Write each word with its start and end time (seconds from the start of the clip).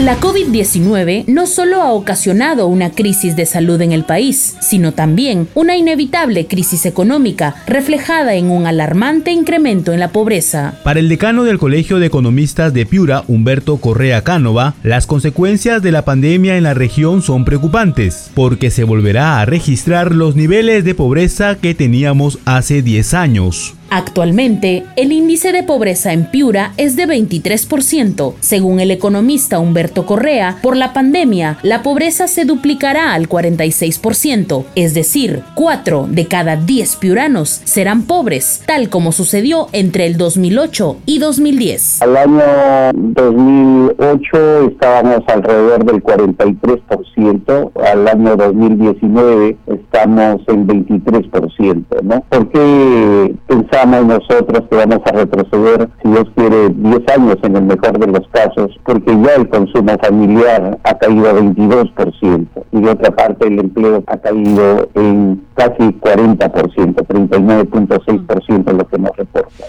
La 0.00 0.18
COVID-19 0.18 1.26
no 1.26 1.46
solo 1.46 1.82
ha 1.82 1.92
ocasionado 1.92 2.68
una 2.68 2.90
crisis 2.90 3.36
de 3.36 3.44
salud 3.44 3.78
en 3.82 3.92
el 3.92 4.04
país, 4.04 4.56
sino 4.62 4.92
también 4.92 5.46
una 5.54 5.76
inevitable 5.76 6.46
crisis 6.46 6.86
económica 6.86 7.56
reflejada 7.66 8.34
en 8.34 8.50
un 8.50 8.66
alarmante 8.66 9.30
incremento 9.30 9.92
en 9.92 10.00
la 10.00 10.08
pobreza. 10.08 10.72
Para 10.84 11.00
el 11.00 11.10
decano 11.10 11.44
del 11.44 11.58
Colegio 11.58 11.98
de 11.98 12.06
Economistas 12.06 12.72
de 12.72 12.86
Piura, 12.86 13.24
Humberto 13.28 13.76
Correa 13.76 14.24
Cánova, 14.24 14.72
las 14.82 15.06
consecuencias 15.06 15.82
de 15.82 15.92
la 15.92 16.06
pandemia 16.06 16.56
en 16.56 16.62
la 16.62 16.72
región 16.72 17.20
son 17.20 17.44
preocupantes, 17.44 18.30
porque 18.34 18.70
se 18.70 18.84
volverá 18.84 19.38
a 19.38 19.44
registrar 19.44 20.14
los 20.14 20.34
niveles 20.34 20.82
de 20.82 20.94
pobreza 20.94 21.56
que 21.56 21.74
teníamos 21.74 22.38
hace 22.46 22.80
10 22.80 23.12
años. 23.12 23.74
Actualmente, 23.90 24.84
el 24.94 25.10
índice 25.10 25.50
de 25.50 25.64
pobreza 25.64 26.12
en 26.12 26.24
Piura 26.24 26.72
es 26.76 26.94
de 26.94 27.08
23%. 27.08 28.34
Según 28.38 28.78
el 28.78 28.92
economista 28.92 29.58
Humberto 29.58 30.06
Correa, 30.06 30.58
por 30.62 30.76
la 30.76 30.92
pandemia, 30.92 31.58
la 31.62 31.82
pobreza 31.82 32.28
se 32.28 32.44
duplicará 32.44 33.14
al 33.14 33.28
46%, 33.28 34.64
es 34.76 34.94
decir, 34.94 35.42
4 35.56 36.06
de 36.08 36.26
cada 36.26 36.54
10 36.54 36.96
piuranos 36.96 37.60
serán 37.64 38.02
pobres, 38.02 38.62
tal 38.64 38.90
como 38.90 39.10
sucedió 39.10 39.66
entre 39.72 40.06
el 40.06 40.16
2008 40.16 40.98
y 41.06 41.18
2010. 41.18 42.02
Al 42.02 42.16
año 42.16 42.92
2008 42.94 44.68
estábamos 44.70 45.22
alrededor 45.26 45.84
del 45.84 46.00
43%, 46.00 47.72
al 47.84 48.08
año 48.08 48.36
2019 48.36 49.56
estamos 49.66 50.42
en 50.46 50.66
23%, 50.68 52.02
¿no? 52.02 52.20
¿Por 52.28 52.48
qué 52.50 53.34
pensamos 53.80 54.06
nosotros 54.06 54.64
que 54.68 54.76
vamos 54.76 55.00
a 55.04 55.12
retroceder, 55.12 55.88
si 56.02 56.08
Dios 56.08 56.24
quiere, 56.34 56.68
10 56.70 57.08
años 57.16 57.36
en 57.42 57.56
el 57.56 57.62
mejor 57.62 57.98
de 57.98 58.06
los 58.06 58.26
casos, 58.28 58.78
porque 58.84 59.16
ya 59.22 59.34
el 59.36 59.48
consumo 59.48 59.96
familiar 60.02 60.78
ha 60.84 60.98
caído 60.98 61.28
a 61.28 61.34
22% 61.34 62.46
y 62.72 62.80
de 62.80 62.90
otra 62.90 63.10
parte 63.14 63.46
el 63.46 63.58
empleo 63.58 64.02
ha 64.06 64.16
caído 64.18 64.88
en 64.94 65.42
casi 65.54 65.78
40%, 65.78 66.94
39.6% 66.94 68.72
lo 68.72 68.86
que 68.86 68.98
nos 68.98 69.16
reporta. 69.16 69.64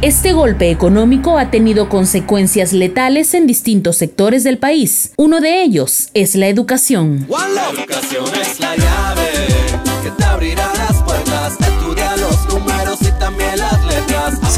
Este 0.00 0.32
golpe 0.32 0.70
económico 0.70 1.38
ha 1.38 1.50
tenido 1.50 1.88
consecuencias 1.88 2.72
letales 2.72 3.34
en 3.34 3.48
distintos 3.48 3.96
sectores 3.96 4.44
del 4.44 4.58
país. 4.58 5.12
Uno 5.16 5.40
de 5.40 5.62
ellos 5.62 6.10
es 6.14 6.36
la 6.36 6.46
educación. 6.46 7.26
La 7.28 7.70
educación 7.70 8.24
es 8.40 8.60
la 8.60 8.76
llave 8.76 9.17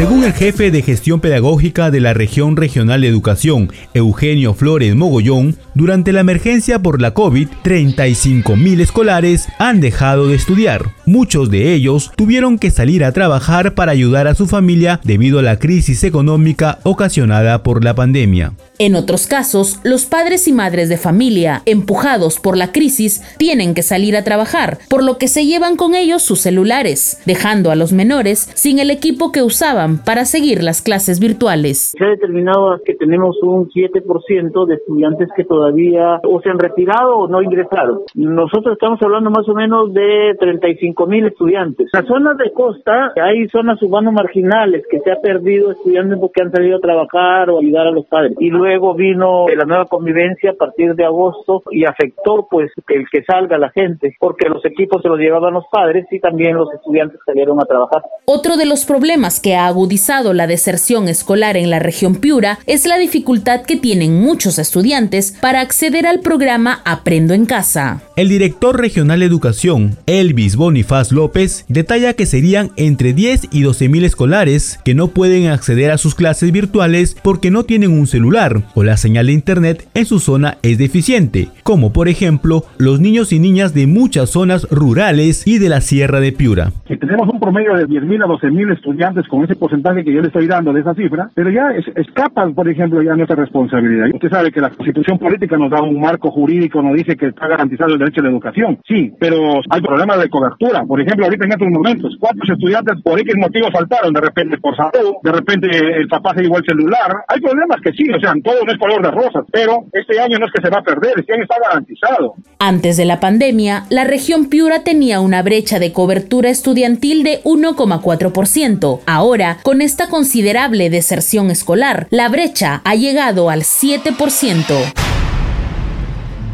Según 0.00 0.24
el 0.24 0.32
jefe 0.32 0.70
de 0.70 0.80
gestión 0.80 1.20
pedagógica 1.20 1.90
de 1.90 2.00
la 2.00 2.14
región 2.14 2.56
regional 2.56 3.02
de 3.02 3.08
educación, 3.08 3.70
Eugenio 3.92 4.54
Flores 4.54 4.96
Mogollón, 4.96 5.58
durante 5.74 6.14
la 6.14 6.20
emergencia 6.20 6.78
por 6.78 7.02
la 7.02 7.12
COVID, 7.12 7.48
35 7.62 8.56
mil 8.56 8.80
escolares 8.80 9.48
han 9.58 9.82
dejado 9.82 10.28
de 10.28 10.36
estudiar. 10.36 10.94
Muchos 11.04 11.50
de 11.50 11.74
ellos 11.74 12.12
tuvieron 12.16 12.58
que 12.58 12.70
salir 12.70 13.04
a 13.04 13.12
trabajar 13.12 13.74
para 13.74 13.92
ayudar 13.92 14.26
a 14.26 14.34
su 14.34 14.46
familia 14.46 15.00
debido 15.04 15.38
a 15.38 15.42
la 15.42 15.58
crisis 15.58 16.02
económica 16.02 16.78
ocasionada 16.82 17.62
por 17.62 17.84
la 17.84 17.94
pandemia. 17.94 18.54
En 18.78 18.94
otros 18.94 19.26
casos, 19.26 19.80
los 19.82 20.06
padres 20.06 20.48
y 20.48 20.52
madres 20.54 20.88
de 20.88 20.96
familia, 20.96 21.60
empujados 21.66 22.40
por 22.40 22.56
la 22.56 22.72
crisis, 22.72 23.20
tienen 23.36 23.74
que 23.74 23.82
salir 23.82 24.16
a 24.16 24.24
trabajar, 24.24 24.78
por 24.88 25.02
lo 25.02 25.18
que 25.18 25.28
se 25.28 25.44
llevan 25.44 25.76
con 25.76 25.94
ellos 25.94 26.22
sus 26.22 26.40
celulares, 26.40 27.18
dejando 27.26 27.70
a 27.70 27.74
los 27.74 27.92
menores 27.92 28.48
sin 28.54 28.78
el 28.78 28.90
equipo 28.90 29.30
que 29.30 29.42
usaban 29.42 29.89
para 29.98 30.24
seguir 30.24 30.62
las 30.62 30.82
clases 30.82 31.20
virtuales. 31.20 31.92
Se 31.96 32.04
ha 32.04 32.08
determinado 32.08 32.80
que 32.84 32.94
tenemos 32.94 33.36
un 33.42 33.68
7% 33.68 34.66
de 34.66 34.74
estudiantes 34.74 35.28
que 35.36 35.44
todavía 35.44 36.20
o 36.24 36.40
se 36.40 36.48
han 36.48 36.58
retirado 36.58 37.18
o 37.18 37.28
no 37.28 37.42
ingresaron. 37.42 38.00
Nosotros 38.14 38.72
estamos 38.72 39.00
hablando 39.02 39.30
más 39.30 39.48
o 39.48 39.54
menos 39.54 39.92
de 39.92 40.34
35 40.38 41.06
mil 41.06 41.26
estudiantes. 41.26 41.88
En 41.92 42.00
las 42.00 42.06
zonas 42.06 42.38
de 42.38 42.50
costa 42.52 43.12
hay 43.22 43.46
zonas 43.48 43.80
urbanas 43.82 44.14
marginales 44.14 44.84
que 44.90 45.00
se 45.00 45.12
ha 45.12 45.20
perdido 45.20 45.70
estudiantes 45.70 46.18
porque 46.18 46.42
han 46.42 46.50
salido 46.50 46.78
a 46.78 46.80
trabajar 46.80 47.50
o 47.50 47.58
ayudar 47.58 47.86
a 47.86 47.90
los 47.90 48.06
padres. 48.06 48.32
Y 48.38 48.48
luego 48.48 48.70
Luego 48.70 48.94
vino 48.94 49.46
la 49.48 49.64
nueva 49.64 49.86
convivencia 49.86 50.52
a 50.52 50.54
partir 50.54 50.94
de 50.94 51.04
agosto 51.04 51.64
y 51.72 51.84
afectó 51.84 52.46
pues 52.48 52.70
el 52.86 53.04
que 53.10 53.24
salga 53.24 53.58
la 53.58 53.70
gente, 53.70 54.14
porque 54.20 54.48
los 54.48 54.64
equipos 54.64 55.02
se 55.02 55.08
los 55.08 55.18
llevaban 55.18 55.54
los 55.54 55.64
padres 55.72 56.06
y 56.10 56.20
también 56.20 56.54
los 56.56 56.72
estudiantes 56.72 57.18
salieron 57.26 57.58
a 57.60 57.64
trabajar. 57.66 58.00
Otro 58.26 58.56
de 58.56 58.64
los 58.64 58.84
problemas 58.84 59.40
que 59.40 59.56
ha 59.56 59.69
agudizado 59.70 60.34
la 60.34 60.46
deserción 60.46 61.08
escolar 61.08 61.56
en 61.56 61.70
la 61.70 61.78
región 61.78 62.16
Piura 62.16 62.58
es 62.66 62.86
la 62.86 62.98
dificultad 62.98 63.62
que 63.62 63.76
tienen 63.76 64.20
muchos 64.20 64.58
estudiantes 64.58 65.36
para 65.40 65.60
acceder 65.60 66.06
al 66.06 66.20
programa 66.20 66.80
Aprendo 66.84 67.32
en 67.32 67.46
Casa. 67.46 68.02
El 68.16 68.28
director 68.28 68.78
regional 68.78 69.20
de 69.20 69.26
educación, 69.26 69.96
Elvis 70.06 70.56
Bonifaz 70.56 71.12
López, 71.12 71.64
detalla 71.68 72.12
que 72.12 72.26
serían 72.26 72.70
entre 72.76 73.14
10 73.14 73.48
y 73.52 73.62
12 73.62 73.88
mil 73.88 74.04
escolares 74.04 74.78
que 74.84 74.94
no 74.94 75.08
pueden 75.08 75.48
acceder 75.48 75.90
a 75.90 75.98
sus 75.98 76.14
clases 76.14 76.52
virtuales 76.52 77.16
porque 77.22 77.50
no 77.50 77.64
tienen 77.64 77.92
un 77.92 78.06
celular 78.06 78.62
o 78.74 78.82
la 78.82 78.96
señal 78.96 79.26
de 79.26 79.32
internet 79.32 79.88
en 79.94 80.04
su 80.04 80.18
zona 80.18 80.58
es 80.62 80.78
deficiente, 80.78 81.48
como 81.62 81.92
por 81.92 82.08
ejemplo 82.08 82.64
los 82.76 83.00
niños 83.00 83.32
y 83.32 83.38
niñas 83.38 83.72
de 83.74 83.86
muchas 83.86 84.30
zonas 84.30 84.66
rurales 84.70 85.46
y 85.46 85.58
de 85.58 85.68
la 85.68 85.80
Sierra 85.80 86.20
de 86.20 86.32
Piura. 86.32 86.72
Que 86.86 86.96
tenemos 86.96 87.28
un 87.32 87.40
promedio 87.40 87.74
de 87.74 87.86
10.000 87.86 88.24
a 88.24 88.26
12.000 88.26 88.74
estudiantes 88.74 89.26
con 89.28 89.44
ese 89.44 89.54
porcentaje 89.60 90.02
que 90.02 90.12
yo 90.12 90.20
le 90.20 90.26
estoy 90.26 90.48
dando 90.48 90.72
de 90.72 90.80
esa 90.80 90.94
cifra, 90.94 91.30
pero 91.34 91.50
ya 91.50 91.70
es, 91.76 91.86
escapan, 91.94 92.54
por 92.54 92.68
ejemplo, 92.68 93.02
ya 93.02 93.14
nuestra 93.14 93.36
responsabilidad. 93.36 94.08
Usted 94.12 94.30
sabe 94.30 94.50
que 94.50 94.60
la 94.60 94.70
constitución 94.70 95.18
política 95.18 95.56
nos 95.56 95.70
da 95.70 95.82
un 95.82 96.00
marco 96.00 96.30
jurídico, 96.32 96.82
nos 96.82 96.96
dice 96.96 97.16
que 97.16 97.28
está 97.28 97.46
garantizado 97.46 97.92
el 97.92 97.98
derecho 97.98 98.20
a 98.20 98.24
la 98.24 98.30
educación. 98.30 98.78
Sí, 98.88 99.12
pero 99.20 99.60
hay 99.70 99.80
problemas 99.80 100.18
de 100.20 100.28
cobertura. 100.28 100.82
Por 100.84 101.00
ejemplo, 101.00 101.26
ahorita 101.26 101.44
en 101.44 101.52
estos 101.52 101.68
momentos, 101.68 102.16
¿cuántos 102.18 102.48
estudiantes 102.50 103.00
por 103.02 103.20
X 103.20 103.34
motivo 103.38 103.68
faltaron? 103.70 104.12
De 104.12 104.20
repente 104.20 104.58
por 104.58 104.74
salud, 104.76 105.14
de 105.22 105.32
repente 105.32 105.68
el 105.68 106.08
papá 106.08 106.32
se 106.34 106.42
llevó 106.42 106.58
el 106.58 106.64
celular. 106.64 107.12
Hay 107.28 107.40
problemas 107.40 107.80
que 107.82 107.92
sí, 107.92 108.04
o 108.10 108.18
sea, 108.18 108.32
todo 108.42 108.64
no 108.64 108.72
es 108.72 108.78
color 108.78 109.02
de 109.02 109.10
rosas, 109.10 109.44
pero 109.52 109.84
este 109.92 110.18
año 110.20 110.38
no 110.38 110.46
es 110.46 110.52
que 110.52 110.62
se 110.62 110.70
va 110.70 110.78
a 110.78 110.82
perder, 110.82 111.12
este 111.18 111.34
año 111.34 111.42
está 111.42 111.56
garantizado. 111.62 112.34
Antes 112.58 112.96
de 112.96 113.04
la 113.04 113.20
pandemia, 113.20 113.84
la 113.90 114.04
región 114.04 114.48
Piura 114.48 114.82
tenía 114.84 115.20
una 115.20 115.42
brecha 115.42 115.78
de 115.78 115.92
cobertura 115.92 116.48
estudiantil 116.48 117.22
de 117.22 117.40
1,4%. 117.44 119.00
Ahora, 119.06 119.49
con 119.62 119.82
esta 119.82 120.08
considerable 120.08 120.90
deserción 120.90 121.50
escolar, 121.50 122.06
la 122.10 122.28
brecha 122.28 122.80
ha 122.84 122.94
llegado 122.94 123.50
al 123.50 123.62
7%. 123.62 124.64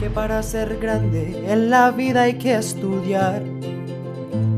Que 0.00 0.10
para 0.10 0.42
ser 0.42 0.78
grande 0.78 1.44
en 1.48 1.70
la 1.70 1.90
vida 1.90 2.22
hay 2.22 2.34
que 2.34 2.54
estudiar, 2.54 3.42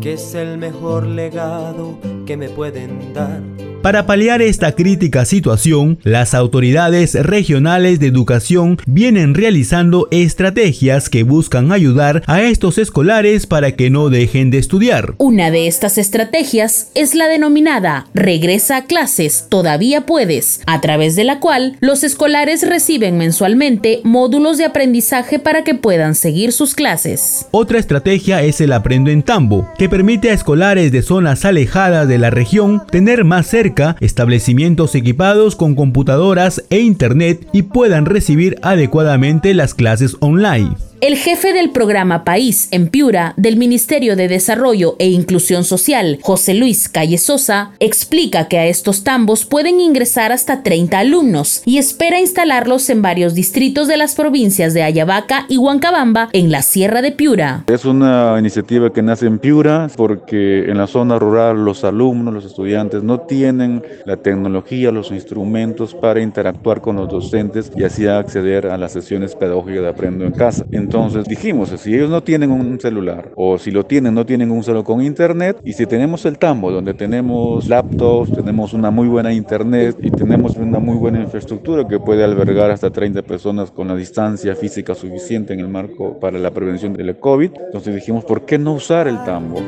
que 0.01 0.15
es 0.15 0.35
el 0.35 0.59
mejor 0.59 1.07
legado 1.07 1.99
que 2.27 2.37
me 2.37 2.49
pueden 2.49 3.13
dar 3.13 3.43
para 3.85 4.07
paliar 4.07 4.41
esta 4.41 4.73
crítica 4.73 5.27
situación, 5.27 5.99
las 6.05 6.33
autoridades 6.33 7.13
regionales 7.13 8.01
de 8.01 8.07
educación 8.07 8.79
vienen 8.87 9.35
realizando 9.35 10.09
estrategias 10.11 11.11
que 11.11 11.23
buscan 11.23 11.71
ayudar 11.71 12.23
a 12.27 12.41
estos 12.41 12.79
escolares 12.79 13.47
para 13.47 13.73
que 13.73 13.91
no 13.91 14.09
dejen 14.09 14.51
de 14.51 14.57
estudiar. 14.57 15.13
Una 15.19 15.51
de 15.51 15.67
estas 15.67 15.99
estrategias 15.99 16.93
es 16.95 17.15
la 17.15 17.27
denominada 17.27 18.07
Regresa 18.15 18.79
a 18.79 18.85
clases, 18.87 19.49
todavía 19.51 20.07
puedes, 20.07 20.63
a 20.65 20.81
través 20.81 21.15
de 21.15 21.25
la 21.25 21.39
cual 21.39 21.77
los 21.81 22.05
escolares 22.05 22.67
reciben 22.67 23.19
mensualmente 23.19 24.01
módulos 24.03 24.57
de 24.57 24.65
aprendizaje 24.65 25.39
para 25.39 25.63
que 25.63 25.75
puedan 25.75 26.15
seguir 26.15 26.53
sus 26.53 26.75
clases. 26.75 27.49
Otra 27.51 27.81
estrategia 27.81 28.43
es 28.45 28.63
el 28.63 28.73
Aprendo 28.73 29.11
en 29.11 29.23
Tambo, 29.23 29.69
que 29.77 29.91
permite 29.91 30.31
a 30.31 30.33
escolares 30.33 30.91
de 30.91 31.03
zonas 31.03 31.45
alejadas 31.45 32.09
de 32.09 32.17
la 32.17 32.31
región 32.31 32.83
tener 32.91 33.25
más 33.25 33.47
cerca 33.47 33.74
establecimientos 34.01 34.95
equipados 34.95 35.57
con 35.57 35.75
computadoras 35.75 36.65
e 36.71 36.81
internet 36.81 37.49
y 37.53 37.63
puedan 37.63 38.07
recibir 38.07 38.59
adecuadamente 38.63 39.55
las 39.55 39.75
clases 39.75 40.17
online. 40.21 40.77
El 41.01 41.17
jefe 41.17 41.53
del 41.53 41.71
programa 41.71 42.25
País 42.25 42.69
en 42.71 42.89
Piura 42.89 43.35
del 43.37 43.57
Ministerio 43.57 44.17
de 44.17 44.29
Desarrollo 44.29 44.97
e 44.99 45.09
Inclusión 45.09 45.65
Social, 45.65 46.19
José 46.23 46.55
Luis 46.55 46.89
Calle 46.89 47.19
Sosa, 47.19 47.73
explica 47.79 48.49
que 48.49 48.59
a 48.59 48.67
estos 48.67 49.05
tambos 49.05 49.45
pueden 49.45 49.81
ingresar 49.81 50.33
hasta 50.33 50.63
30 50.63 50.99
alumnos 50.99 51.63
y 51.67 51.79
espera 51.79 52.21
instalarlos 52.21 52.89
en 52.89 53.03
varios 53.03 53.35
distritos 53.35 53.87
de 53.89 53.97
las 53.97 54.15
provincias 54.15 54.73
de 54.73 54.83
Ayabaca 54.83 55.45
y 55.49 55.59
Huancabamba 55.59 56.29
en 56.33 56.51
la 56.51 56.63
Sierra 56.63 57.03
de 57.03 57.13
Piura. 57.13 57.65
Es 57.67 57.85
una 57.85 58.37
iniciativa 58.39 58.93
que 58.93 59.03
nace 59.03 59.27
en 59.27 59.39
Piura 59.39 59.89
porque 59.97 60.71
en 60.71 60.79
la 60.79 60.87
zona 60.87 61.19
rural 61.19 61.65
los 61.65 61.85
alumnos, 61.85 62.33
los 62.33 62.45
estudiantes 62.47 63.03
no 63.03 63.21
tienen 63.21 63.83
la 64.07 64.17
tecnología, 64.17 64.91
los 64.91 65.11
instrumentos 65.11 65.95
para 65.95 66.23
interactuar 66.23 66.81
con 66.81 66.97
los 66.97 67.11
docentes 67.11 67.71
y 67.77 67.85
así 67.85 68.07
acceder 68.07 68.69
a 68.69 68.79
las 68.79 68.93
sesiones 68.93 69.35
pedagógicas 69.35 69.83
de 69.83 69.89
Aprendo 69.89 70.25
en 70.25 70.33
Casa. 70.33 70.65
Entonces 70.85 71.25
dijimos, 71.25 71.71
si 71.79 71.95
ellos 71.95 72.11
no 72.11 72.23
tienen 72.23 72.51
un 72.51 72.79
celular 72.79 73.33
o 73.37 73.57
si 73.57 73.71
lo 73.71 73.87
tienen, 73.87 74.13
no 74.13 74.27
tienen 74.27 74.51
un 74.51 74.63
solo 74.63 74.85
con 74.85 75.03
internet 75.03 75.59
y 75.65 75.73
si 75.73 75.87
tenemos 75.87 76.27
el 76.27 76.37
tambo 76.37 76.71
donde 76.71 76.93
tenemos 76.93 77.67
laptops, 77.69 78.33
tenemos 78.33 78.75
una 78.75 78.91
muy 78.91 79.09
buena 79.09 79.33
internet 79.33 79.97
y 80.03 80.11
tenemos 80.11 80.57
una 80.57 80.79
muy 80.81 80.97
buena 80.97 81.23
infraestructura 81.23 81.89
que 81.89 81.99
puede 81.99 82.23
albergar 82.23 82.71
hasta 82.71 82.91
30 82.91 83.23
personas 83.23 83.71
con 83.71 83.89
la 83.89 83.97
distancia 83.97 84.55
física 84.55 84.95
suficiente 84.95 85.55
en 85.55 85.61
el 85.61 85.69
marco 85.69 86.21
para 86.21 86.39
la 86.39 86.51
prevención 86.51 86.93
del 86.93 87.19
COVID, 87.19 87.51
entonces 87.67 87.95
dijimos, 87.95 88.23
¿por 88.27 88.45
qué 88.45 88.59
no 88.59 88.75
usar 88.75 89.09
el 89.09 89.25
tambo? 89.25 89.63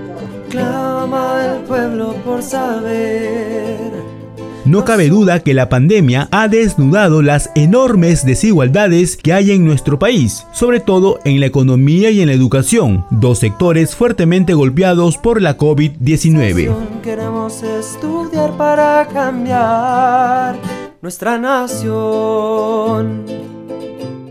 Clama 0.51 1.47
el 1.47 1.63
pueblo 1.63 2.13
por 2.27 2.43
saber 2.43 4.16
no 4.67 4.85
cabe 4.85 5.09
duda 5.09 5.41
que 5.41 5.55
la 5.55 5.69
pandemia 5.69 6.29
ha 6.33 6.49
desnudado 6.49 7.23
las 7.23 7.51
enormes 7.55 8.27
desigualdades 8.27 9.17
que 9.17 9.33
hay 9.33 9.53
en 9.53 9.65
nuestro 9.65 9.99
país, 9.99 10.47
sobre 10.53 10.81
todo 10.81 11.21
en 11.25 11.41
la 11.41 11.47
economía 11.47 12.11
y 12.11 12.21
en 12.21 12.27
la 12.27 12.35
educación, 12.35 13.05
dos 13.11 13.39
sectores 13.39 13.95
fuertemente 13.95 14.55
golpeados 14.55 15.19
por 15.19 15.41
la 15.41 15.57
COVID-19. 15.57 16.75
Queremos 17.03 17.63
estudiar 17.63 18.57
para 18.57 19.07
cambiar 19.13 20.57
nuestra 21.01 21.39
nación. 21.39 23.25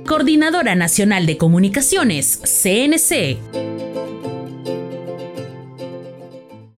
Coordinadora 0.06 0.76
Nacional 0.76 1.26
de 1.26 1.38
Comunicaciones, 1.38 2.42
CNC. 2.44 3.75